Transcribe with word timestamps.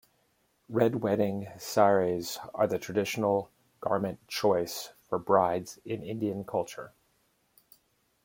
Red 0.67 1.03
wedding 1.03 1.45
saris 1.59 2.39
are 2.55 2.65
the 2.65 2.79
traditional 2.79 3.51
garment 3.81 4.17
choice 4.27 4.93
for 5.07 5.19
brides 5.19 5.77
in 5.85 6.01
Indian 6.01 6.43
culture. 6.43 6.93